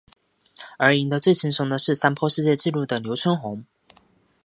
[0.79, 3.63] 而赢得最轻松的是三破世界纪录的刘春红。